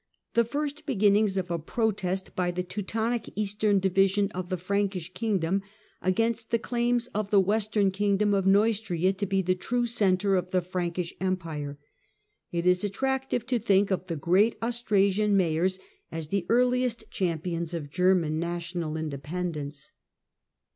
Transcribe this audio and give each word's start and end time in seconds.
the 0.33 0.43
first 0.43 0.87
beginnings 0.87 1.37
of 1.37 1.51
a 1.51 1.59
protest 1.59 2.35
by 2.35 2.49
the 2.49 2.63
Teutonic 2.63 3.31
eastern 3.35 3.77
division 3.77 4.31
of 4.31 4.49
the 4.49 4.57
Frankish 4.57 5.13
kingdom 5.13 5.61
against 6.01 6.49
the 6.49 6.57
claims 6.57 7.05
of 7.13 7.29
the 7.29 7.39
western 7.39 7.91
kingdom 7.91 8.33
of 8.33 8.47
Neustria 8.47 9.13
to 9.13 9.25
be 9.27 9.43
the 9.43 9.53
true 9.53 9.85
centre 9.85 10.35
of 10.35 10.49
the 10.49 10.59
Frankish 10.61 11.13
Empire. 11.21 11.77
It 12.51 12.65
is 12.65 12.83
attractive 12.83 13.45
to 13.45 13.59
think 13.59 13.91
of 13.91 14.07
the 14.07 14.15
great 14.15 14.57
Austrasian 14.59 15.37
Mayors 15.37 15.77
as 16.11 16.29
the 16.29 16.47
earliest 16.49 17.11
champions 17.11 17.75
of 17.75 17.91
German 17.91 18.39
national 18.39 18.97
independence. 18.97 19.91